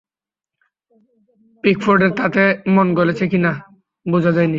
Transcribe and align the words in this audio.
পিকফোর্ডের 1.63 2.11
তাতে 2.11 2.43
মন 2.67 2.87
গলেছে 2.93 3.25
কি 3.27 3.37
না, 3.37 3.51
বোঝা 4.05 4.31
যায়নি। 4.31 4.49